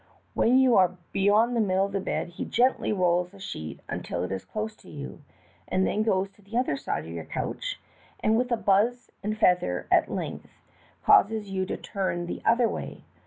When 0.33 0.57
3^ou 0.57 0.75
are 0.77 0.97
be^^ond 1.13 1.53
the 1.53 1.59
middle 1.61 1.85
of 1.85 1.91
the 1.91 1.99
bed 1.99 2.29
he 2.29 2.43
gently 2.43 2.91
rolls 2.91 3.29
the 3.29 3.39
sheet 3.39 3.81
until 3.87 4.23
it 4.23 4.31
is 4.31 4.43
close 4.45 4.75
to 4.77 4.89
you, 4.89 5.21
and 5.67 5.85
then 5.85 5.99
he 5.99 6.03
goes 6.03 6.27
to 6.31 6.41
the 6.41 6.57
other 6.57 6.75
side 6.75 7.05
of 7.05 7.11
your 7.11 7.23
couch 7.25 7.79
and 8.19 8.35
with 8.35 8.49
buzz 8.65 9.11
and 9.21 9.37
feather 9.37 9.85
at 9.91 10.09
length 10.11 10.49
causes 11.03 11.51
you 11.51 11.67
to 11.67 11.77
turn 11.77 12.25
the 12.25 12.41
other 12.45 12.67
way. 12.67 13.03